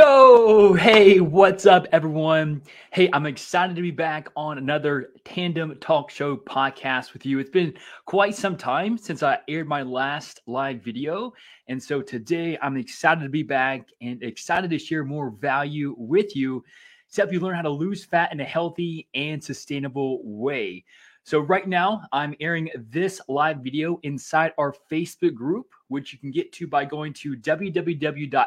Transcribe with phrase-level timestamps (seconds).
[0.00, 2.62] Yo, hey, what's up, everyone?
[2.90, 7.38] Hey, I'm excited to be back on another Tandem Talk Show podcast with you.
[7.38, 7.74] It's been
[8.06, 11.34] quite some time since I aired my last live video.
[11.68, 16.34] And so today I'm excited to be back and excited to share more value with
[16.34, 16.64] you
[17.12, 20.82] to help you learn how to lose fat in a healthy and sustainable way.
[21.24, 26.30] So, right now, I'm airing this live video inside our Facebook group, which you can
[26.30, 28.46] get to by going to www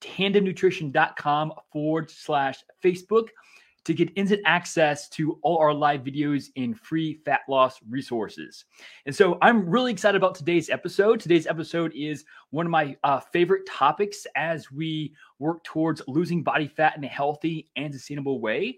[0.00, 3.28] tandemnutrition.com forward slash Facebook
[3.86, 8.64] to get instant access to all our live videos and free fat loss resources.
[9.06, 11.20] And so I'm really excited about today's episode.
[11.20, 16.66] Today's episode is one of my uh, favorite topics as we work towards losing body
[16.66, 18.76] fat in a healthy and sustainable way.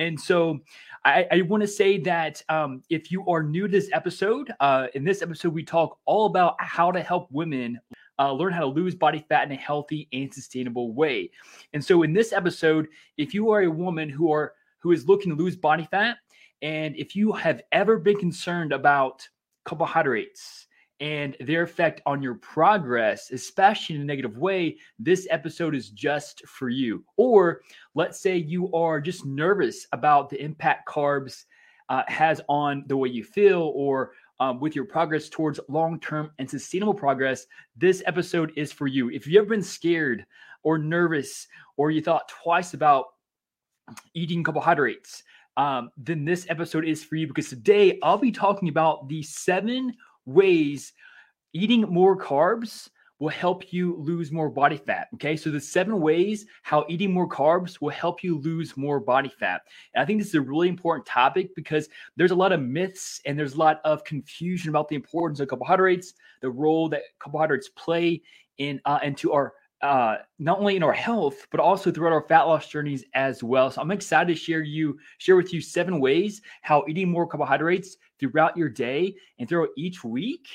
[0.00, 0.58] And so
[1.04, 4.88] I, I want to say that um, if you are new to this episode, uh,
[4.94, 7.78] in this episode, we talk all about how to help women
[8.18, 11.30] uh, learn how to lose body fat in a healthy and sustainable way.
[11.72, 15.36] And so, in this episode, if you are a woman who are who is looking
[15.36, 16.16] to lose body fat,
[16.62, 19.26] and if you have ever been concerned about
[19.64, 20.66] carbohydrates
[21.00, 26.44] and their effect on your progress, especially in a negative way, this episode is just
[26.46, 27.04] for you.
[27.16, 27.60] Or
[27.94, 31.44] let's say you are just nervous about the impact carbs
[31.88, 36.30] uh, has on the way you feel or um, with your progress towards long term
[36.38, 39.10] and sustainable progress, this episode is for you.
[39.10, 40.24] If you've been scared
[40.62, 43.06] or nervous or you thought twice about
[44.14, 45.22] eating carbohydrates,
[45.56, 49.94] um, then this episode is for you because today I'll be talking about the seven
[50.24, 50.92] ways
[51.52, 52.88] eating more carbs
[53.18, 55.08] will help you lose more body fat.
[55.14, 55.36] Okay.
[55.36, 59.62] So the seven ways how eating more carbs will help you lose more body fat.
[59.94, 63.20] And I think this is a really important topic because there's a lot of myths
[63.26, 67.68] and there's a lot of confusion about the importance of carbohydrates, the role that carbohydrates
[67.70, 68.22] play
[68.58, 72.42] in uh, into our uh, not only in our health, but also throughout our fat
[72.42, 73.70] loss journeys as well.
[73.70, 77.96] So I'm excited to share you share with you seven ways how eating more carbohydrates
[78.18, 80.48] throughout your day and throughout each week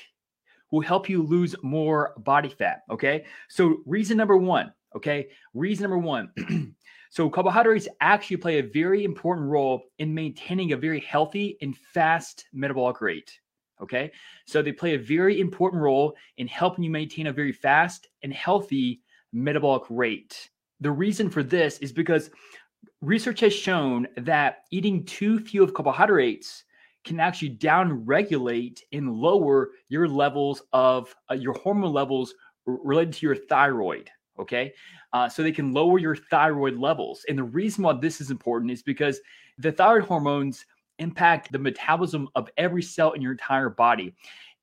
[0.74, 2.82] will help you lose more body fat.
[2.90, 3.26] Okay.
[3.48, 6.32] So, reason number one, okay, reason number one.
[7.12, 12.46] so, carbohydrates actually play a very important role in maintaining a very healthy and fast
[12.54, 13.40] metabolic rate.
[13.84, 14.12] Okay.
[14.48, 18.34] So, they play a very important role in helping you maintain a very fast and
[18.34, 19.02] healthy
[19.32, 20.50] metabolic rate.
[20.82, 22.32] The reason for this is because
[23.02, 26.64] research has shown that eating too few of carbohydrates
[27.04, 32.34] can actually down regulate and lower your levels of uh, your hormone levels
[32.68, 34.10] r- related to your thyroid.
[34.40, 34.74] Okay.
[35.12, 37.24] Uh, so they can lower your thyroid levels.
[37.30, 39.20] And the reason why this is important is because
[39.60, 40.66] the thyroid hormones
[41.00, 44.16] impact the metabolism of every cell in your entire body.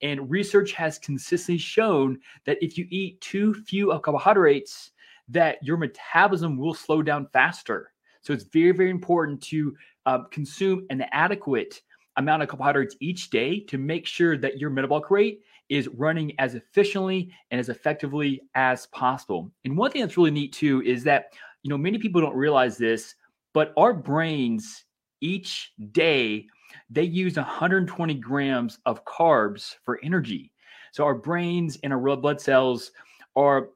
[0.03, 4.93] And research has consistently shown that if you eat too few of carbohydrates,
[5.29, 7.93] that your metabolism will slow down faster.
[8.23, 9.77] So it's very, very important to
[10.07, 11.83] uh, consume an adequate
[12.17, 16.55] amount of carbohydrates each day to make sure that your metabolic rate is running as
[16.55, 19.51] efficiently and as effectively as possible.
[19.65, 21.33] And one thing that's really neat too is that,
[21.63, 23.15] you know, many people don't realize this,
[23.55, 24.85] but our brains
[25.21, 26.47] each day
[26.89, 30.53] they use 120 grams of carbs for energy.
[30.93, 32.91] So our brains and our red blood cells
[33.37, 33.71] are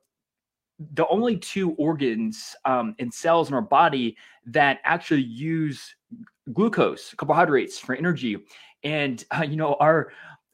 [0.94, 5.94] the only two organs um, and cells in our body that actually use
[6.52, 8.38] glucose, carbohydrates for energy.
[8.82, 10.12] And uh, you know, our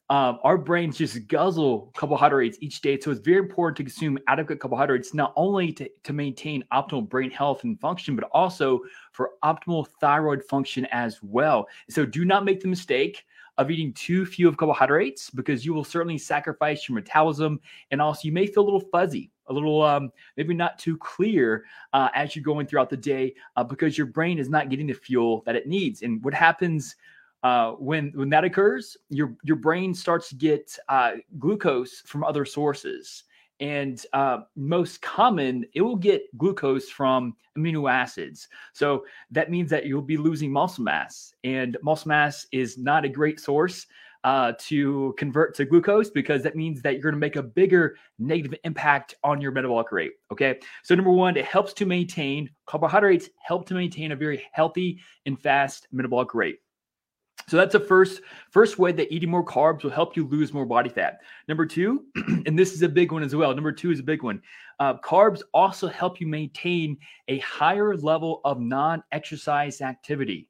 [0.09, 2.99] um, our brains just guzzle carbohydrates each day.
[2.99, 7.31] So it's very important to consume adequate carbohydrates, not only to, to maintain optimal brain
[7.31, 8.81] health and function, but also
[9.13, 11.65] for optimal thyroid function as well.
[11.89, 13.23] So do not make the mistake
[13.57, 17.61] of eating too few of carbohydrates because you will certainly sacrifice your metabolism
[17.91, 21.65] and also you may feel a little fuzzy a little um, maybe not too clear
[21.93, 24.93] uh, as you're going throughout the day uh, because your brain is not getting the
[24.93, 26.01] fuel that it needs.
[26.01, 26.95] And what happens
[27.43, 32.45] uh, when when that occurs, your your brain starts to get uh, glucose from other
[32.45, 33.23] sources.
[33.59, 38.47] And uh, most common, it will get glucose from amino acids.
[38.73, 43.09] So that means that you'll be losing muscle mass, and muscle mass is not a
[43.09, 43.85] great source
[44.23, 47.97] uh, to convert to glucose because that means that you're going to make a bigger
[48.19, 50.13] negative impact on your metabolic rate.
[50.31, 50.59] Okay.
[50.83, 55.39] So, number one, it helps to maintain carbohydrates, help to maintain a very healthy and
[55.39, 56.59] fast metabolic rate.
[57.47, 60.65] So that's the first first way that eating more carbs will help you lose more
[60.65, 61.19] body fat.
[61.47, 62.05] Number two,
[62.45, 63.53] and this is a big one as well.
[63.53, 64.41] Number two is a big one.
[64.79, 66.97] Uh, carbs also help you maintain
[67.27, 70.47] a higher level of non-exercise activity.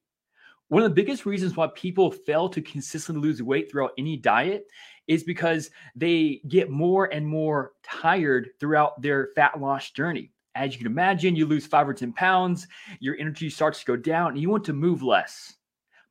[0.71, 4.67] One of the biggest reasons why people fail to consistently lose weight throughout any diet
[5.07, 10.31] is because they get more and more tired throughout their fat loss journey.
[10.55, 12.67] As you can imagine, you lose five or 10 pounds,
[12.99, 15.55] your energy starts to go down, and you want to move less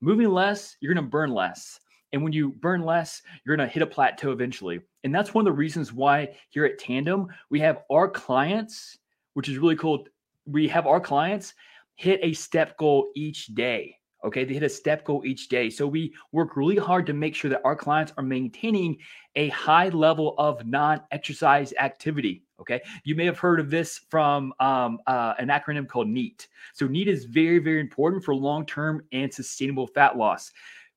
[0.01, 1.79] moving less, you're going to burn less.
[2.13, 4.81] And when you burn less, you're going to hit a plateau eventually.
[5.05, 8.99] And that's one of the reasons why here at Tandem, we have our clients,
[9.35, 10.07] which is really cool.
[10.47, 11.55] We have our clients
[11.95, 13.97] hit a step goal each day.
[14.25, 15.71] Okay, they hit a step goal each day.
[15.71, 18.99] So we work really hard to make sure that our clients are maintaining
[19.37, 22.43] a high level of non exercise activity.
[22.61, 26.49] Okay, you may have heard of this from um, uh, an acronym called NEAT.
[26.75, 30.53] So, NEAT is very, very important for long term and sustainable fat loss.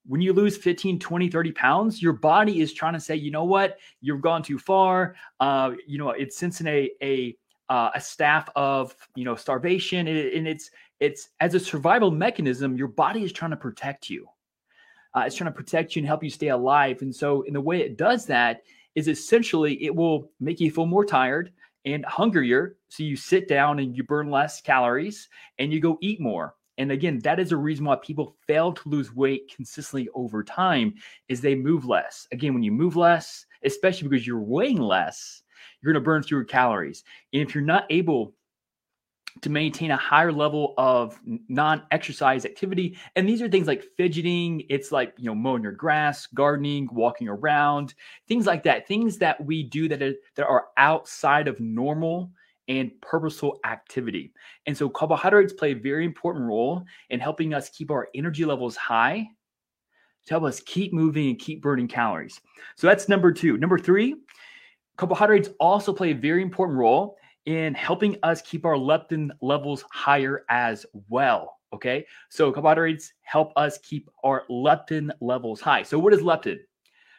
[0.06, 3.46] When you lose 15, 20, 30 pounds, your body is trying to say, you know
[3.46, 5.16] what, you've gone too far.
[5.40, 7.38] Uh, you know, it's sensing a, a,
[7.70, 12.88] uh, a staff of you know starvation and it's it's as a survival mechanism your
[12.88, 14.28] body is trying to protect you
[15.16, 17.62] uh, it's trying to protect you and help you stay alive and so in the
[17.62, 18.63] way it does that
[18.95, 21.51] is essentially it will make you feel more tired
[21.86, 22.78] and hungrier.
[22.90, 25.30] So you sit down and you burn less calories
[25.60, 26.56] and you go eat more.
[26.78, 30.96] And again, that is a reason why people fail to lose weight consistently over time
[31.28, 32.28] is they move less.
[32.31, 35.44] Again, when you move less, especially because you're weighing less,
[35.81, 37.04] you're going to burn fewer calories.
[37.31, 38.34] And if you're not able
[39.42, 42.98] to maintain a higher level of non-exercise activity.
[43.16, 44.64] And these are things like fidgeting.
[44.70, 47.94] It's like you know mowing your grass gardening walking around
[48.28, 48.88] things like that.
[48.88, 52.32] Things that we do that are, that are outside of normal
[52.68, 54.32] and purposeful activity.
[54.68, 58.78] And so carbohydrates play a very important role in helping us keep our energy levels
[58.78, 59.28] high
[60.26, 62.40] to help us keep moving and keep burning calories.
[62.78, 63.58] So that's number two.
[63.58, 64.16] Number three
[64.96, 70.45] carbohydrates also play a very important role in helping us keep our leptin levels higher
[70.50, 71.57] as well.
[71.74, 72.06] Okay.
[72.30, 75.84] So carbohydrates help us keep our leptin levels high.
[75.84, 76.60] So, what is leptin?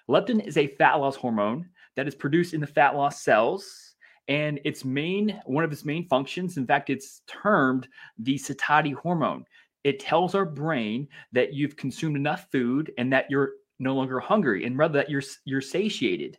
[0.09, 3.95] Leptin is a fat loss hormone that is produced in the fat loss cells.
[4.29, 7.89] And its main, one of its main functions, in fact, it's termed
[8.19, 9.45] the satiety hormone.
[9.83, 14.65] It tells our brain that you've consumed enough food and that you're no longer hungry
[14.65, 16.39] and rather that you're you're satiated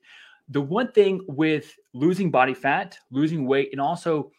[0.50, 4.31] the one thing with losing body fat, losing weight, and also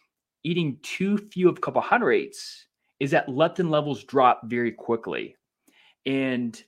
[0.43, 2.67] eating too few of carbohydrates
[2.99, 5.35] is that leptin levels drop very quickly.
[6.05, 6.61] And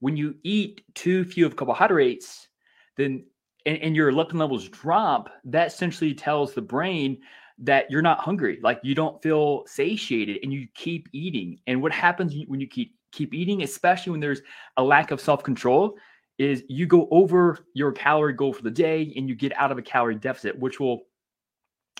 [0.00, 2.48] when you eat too few of carbohydrates,
[2.96, 3.24] then
[3.66, 7.18] and, and, your leptin levels drop, that essentially tells the brain
[7.58, 11.60] that you're not hungry, like you don't feel satiated, and you keep eating.
[11.66, 14.40] And what happens when you keep keep eating, especially when there's
[14.78, 15.96] a lack of self control,
[16.40, 19.76] is you go over your calorie goal for the day and you get out of
[19.76, 21.02] a calorie deficit, which will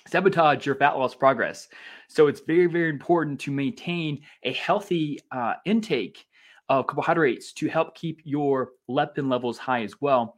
[0.09, 1.69] sabotage your fat loss progress.
[2.09, 6.25] So it's very, very important to maintain a healthy uh, intake
[6.71, 10.37] of carbohydrates to help keep your leptin levels high as well.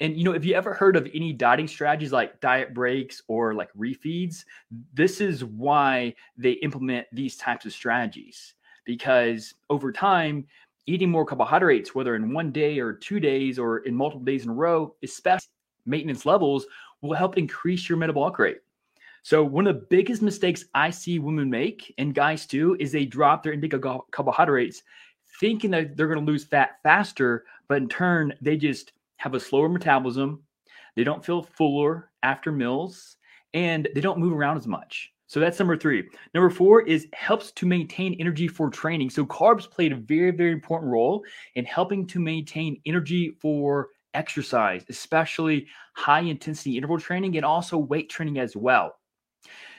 [0.00, 3.52] And you know, if you ever heard of any dieting strategies like diet breaks or
[3.52, 4.46] like refeeds,
[4.94, 8.54] this is why they implement these types of strategies
[8.86, 10.46] because over time
[10.86, 14.50] eating more carbohydrates, whether in one day or two days or in multiple days in
[14.50, 15.48] a row, especially
[15.86, 16.66] maintenance levels,
[17.00, 18.58] will help increase your metabolic rate.
[19.24, 23.04] So, one of the biggest mistakes I see women make and guys too is they
[23.04, 24.82] drop their intake of carbohydrates
[25.40, 29.40] thinking that they're going to lose fat faster, but in turn, they just have a
[29.40, 30.42] slower metabolism.
[30.96, 33.16] They don't feel fuller after meals
[33.54, 35.12] and they don't move around as much.
[35.32, 36.10] So that's number three.
[36.34, 39.08] Number four is helps to maintain energy for training.
[39.08, 41.24] So carbs played a very, very important role
[41.54, 48.10] in helping to maintain energy for exercise, especially high intensity interval training and also weight
[48.10, 48.94] training as well.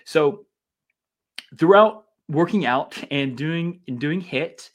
[0.06, 0.48] So
[1.60, 4.72] throughout working out and doing and doing HIIT,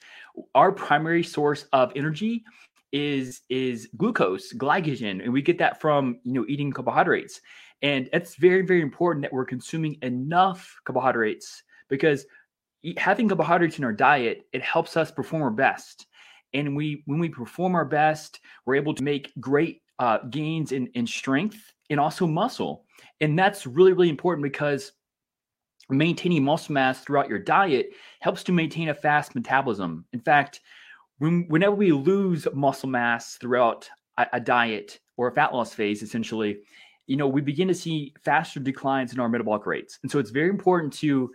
[0.54, 2.44] our primary source of energy
[2.92, 7.40] is is glucose, glycogen, and we get that from you know eating carbohydrates.
[7.82, 12.26] And it's very, very important that we're consuming enough carbohydrates because
[12.96, 16.06] having carbohydrates in our diet, it helps us perform our best.
[16.54, 20.86] And we, when we perform our best, we're able to make great uh, gains in,
[20.88, 22.84] in strength and also muscle.
[23.20, 24.92] And that's really, really important because
[25.90, 30.04] maintaining muscle mass throughout your diet helps to maintain a fast metabolism.
[30.12, 30.60] In fact,
[31.18, 36.02] when, whenever we lose muscle mass throughout a, a diet or a fat loss phase,
[36.02, 36.58] essentially,
[37.08, 39.98] you know, we begin to see faster declines in our metabolic rates.
[40.02, 41.32] And so it's very important to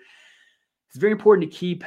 [0.89, 1.83] it's very important to keep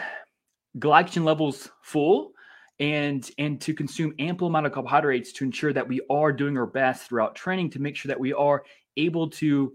[0.78, 2.33] glycogen levels full
[2.81, 6.66] and and to consume ample amount of carbohydrates to ensure that we are doing our
[6.66, 8.64] best throughout training to make sure that we are
[8.97, 9.73] able to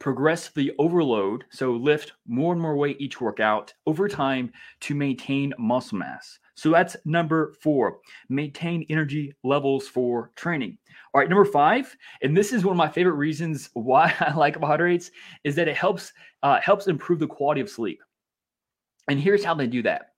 [0.00, 5.96] progressively overload so lift more and more weight each workout over time to maintain muscle
[5.96, 7.98] mass so that's number four
[8.28, 10.76] maintain energy levels for training.
[11.14, 14.54] All right number five and this is one of my favorite reasons why i like
[14.54, 15.10] carbohydrates
[15.44, 18.02] is that it helps uh, helps improve the quality of sleep.
[19.08, 20.12] And here's how they do that.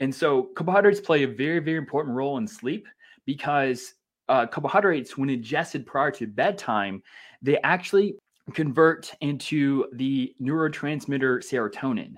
[0.00, 2.88] And so carbohydrates play a very, very important role in sleep
[3.24, 3.94] because
[4.28, 7.02] uh, carbohydrates, when ingested prior to bedtime,
[7.40, 8.16] they actually
[8.54, 12.14] convert into the neurotransmitter serotonin.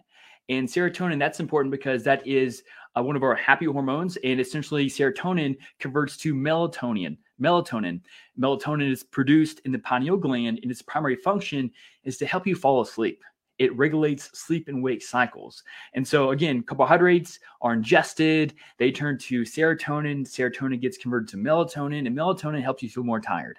[0.49, 2.62] And serotonin, that's important because that is
[2.97, 4.17] uh, one of our happy hormones.
[4.19, 7.17] And essentially, serotonin converts to melatonin.
[7.41, 8.01] Melatonin.
[8.39, 11.71] Melatonin is produced in the pineal gland, and its primary function
[12.05, 13.23] is to help you fall asleep
[13.59, 15.63] it regulates sleep and wake cycles.
[15.95, 20.23] And so, again, carbohydrates are ingested, they turn to serotonin.
[20.23, 23.59] Serotonin gets converted to melatonin, and melatonin helps you feel more tired.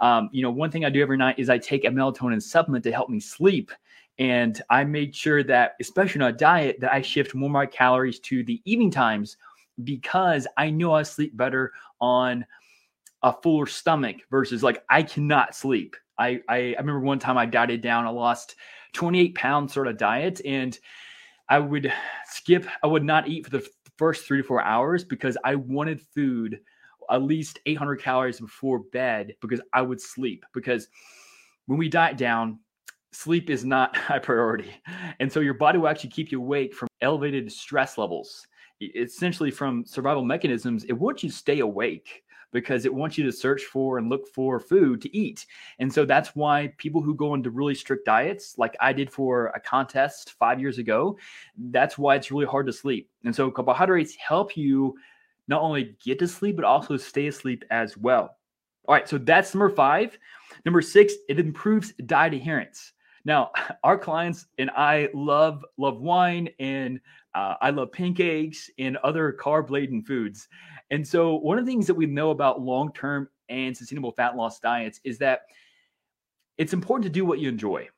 [0.00, 2.84] Um, you know, one thing I do every night is I take a melatonin supplement
[2.84, 3.72] to help me sleep.
[4.18, 7.66] And I made sure that, especially on a diet, that I shift more of my
[7.66, 9.36] calories to the evening times
[9.84, 12.44] because I know I sleep better on
[13.22, 15.94] a fuller stomach versus like I cannot sleep.
[16.18, 18.56] I, I, I remember one time I dieted down, I lost
[18.94, 20.40] 28 pound sort of diet.
[20.44, 20.76] And
[21.48, 21.92] I would
[22.26, 26.00] skip, I would not eat for the first three to four hours because I wanted
[26.00, 26.60] food
[27.10, 30.44] at least 800 calories before bed because I would sleep.
[30.52, 30.88] Because
[31.66, 32.58] when we diet down,
[33.12, 34.70] sleep is not high priority.
[35.20, 38.46] And so your body will actually keep you awake from elevated stress levels.
[38.80, 42.22] Essentially, from survival mechanisms, it wants you to stay awake
[42.52, 45.46] because it wants you to search for and look for food to eat.
[45.78, 49.48] And so that's why people who go into really strict diets, like I did for
[49.48, 51.18] a contest five years ago,
[51.70, 53.10] that's why it's really hard to sleep.
[53.24, 54.96] And so carbohydrates help you
[55.48, 58.36] not only get to sleep, but also stay asleep as well.
[58.86, 60.18] All right, so that's number five.
[60.64, 62.92] Number six, it improves diet adherence.
[63.28, 63.52] Now,
[63.84, 66.98] our clients and I love love wine and
[67.34, 70.48] uh, I love pancakes and other carb laden foods.
[70.90, 74.34] And so, one of the things that we know about long term and sustainable fat
[74.34, 75.42] loss diets is that
[76.56, 77.88] it's important to do what you enjoy.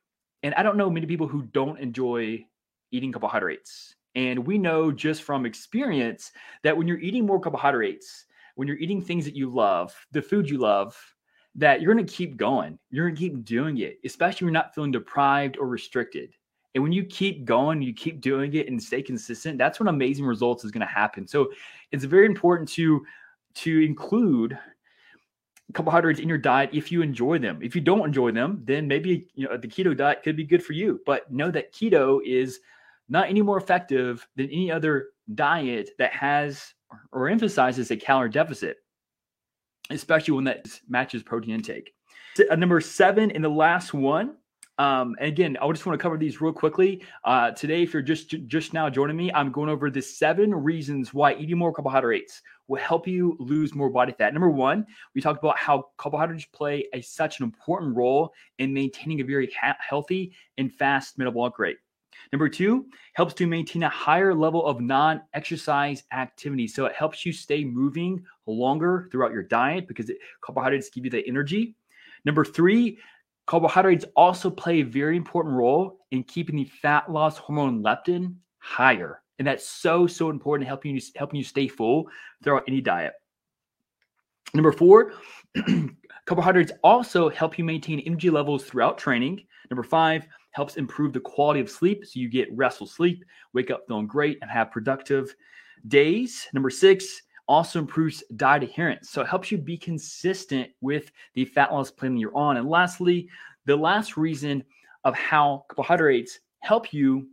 [0.43, 2.45] And I don't know many people who don't enjoy
[2.91, 3.95] eating carbohydrates.
[4.13, 6.31] And we know just from experience
[6.63, 10.49] that when you're eating more carbohydrates, when you're eating things that you love, the food
[10.49, 10.97] you love,
[11.55, 12.79] that you're going to keep going.
[12.89, 16.33] You're going to keep doing it, especially when you're not feeling deprived or restricted.
[16.73, 20.25] And when you keep going, you keep doing it and stay consistent, that's when amazing
[20.25, 21.27] results is going to happen.
[21.27, 21.51] So
[21.91, 23.05] it's very important to
[23.53, 24.57] to include
[25.73, 27.59] carbohydrates in your diet if you enjoy them.
[27.61, 30.63] If you don't enjoy them, then maybe you know the keto diet could be good
[30.63, 31.01] for you.
[31.05, 32.59] But know that keto is
[33.09, 36.73] not any more effective than any other diet that has
[37.11, 38.77] or emphasizes a calorie deficit,
[39.89, 41.93] especially when that matches protein intake.
[42.49, 44.35] Uh, number seven, and the last one
[44.81, 47.03] um, and again, I just want to cover these real quickly.
[47.23, 51.13] Uh, today, if you're just just now joining me, I'm going over the seven reasons
[51.13, 54.33] why eating more carbohydrates will help you lose more body fat.
[54.33, 59.21] Number one, we talked about how carbohydrates play a, such an important role in maintaining
[59.21, 61.77] a very ha- healthy and fast metabolic rate.
[62.31, 66.67] Number two, helps to maintain a higher level of non exercise activity.
[66.67, 71.11] So it helps you stay moving longer throughout your diet because it, carbohydrates give you
[71.11, 71.75] the energy.
[72.25, 72.99] Number three,
[73.51, 79.21] Carbohydrates also play a very important role in keeping the fat loss hormone leptin higher.
[79.39, 82.07] And that's so, so important helping you helping you stay full
[82.43, 83.13] throughout any diet.
[84.53, 85.13] Number four,
[86.25, 89.43] carbohydrates also help you maintain energy levels throughout training.
[89.69, 93.83] Number five, helps improve the quality of sleep so you get restful sleep, wake up
[93.87, 95.35] feeling great, and have productive
[95.87, 96.47] days.
[96.53, 99.09] Number six, also improves diet adherence.
[99.09, 102.57] So it helps you be consistent with the fat loss plan that you're on.
[102.57, 103.29] And lastly,
[103.65, 104.63] the last reason
[105.03, 107.27] of how carbohydrates help you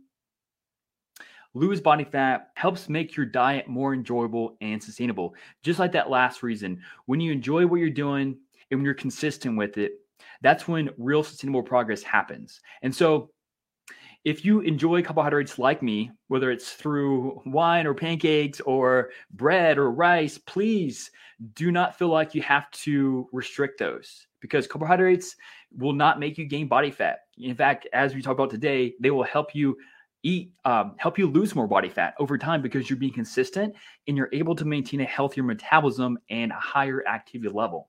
[1.53, 5.33] lose body fat helps make your diet more enjoyable and sustainable.
[5.63, 8.37] Just like that last reason, when you enjoy what you're doing
[8.69, 9.93] and when you're consistent with it,
[10.41, 12.61] that's when real sustainable progress happens.
[12.81, 13.31] And so
[14.25, 19.91] if you enjoy carbohydrates like me, whether it's through wine or pancakes or bread or
[19.91, 21.11] rice, please
[21.53, 25.35] do not feel like you have to restrict those because carbohydrates
[25.77, 27.19] will not make you gain body fat.
[27.37, 29.77] In fact, as we talk about today, they will help you
[30.23, 33.73] eat um, help you lose more body fat over time because you're being consistent
[34.07, 37.88] and you're able to maintain a healthier metabolism and a higher activity level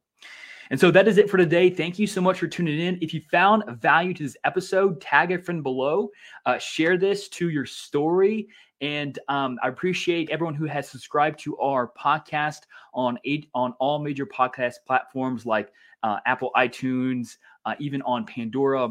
[0.70, 1.68] and so that is it for today.
[1.68, 2.98] Thank you so much for tuning in.
[3.02, 6.10] If you found value to this episode, tag a friend below,
[6.46, 8.48] uh, share this to your story,
[8.80, 12.60] And um, I appreciate everyone who has subscribed to our podcast
[12.94, 15.70] on eight, on all major podcast platforms like
[16.02, 17.36] uh, Apple iTunes,
[17.66, 18.90] uh, even on Pandora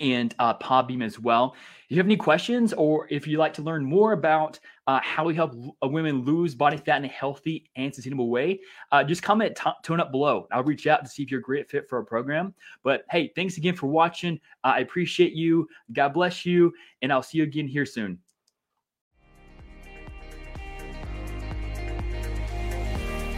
[0.00, 1.54] and uh, Podbean as well.
[1.84, 5.24] If you have any questions or if you'd like to learn more about uh, how
[5.24, 8.60] we help uh, women lose body fat in a healthy and sustainable way,
[8.92, 10.48] uh, just comment t- tone up below.
[10.50, 12.54] I'll reach out to see if you're a great fit for our program.
[12.82, 14.40] But hey, thanks again for watching.
[14.64, 15.68] I appreciate you.
[15.92, 16.72] God bless you.
[17.02, 18.18] And I'll see you again here soon.